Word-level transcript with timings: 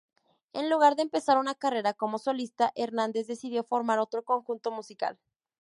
En 0.53 0.67
lugar 0.71 0.95
de 0.95 1.03
empezar 1.03 1.37
una 1.37 1.53
carrera 1.53 1.93
como 1.93 2.17
solista, 2.17 2.71
Hernández 2.73 3.27
decidió 3.27 3.63
formar 3.63 3.99
otro 3.99 4.23
conjunto 4.23 4.71
musical. 4.71 5.19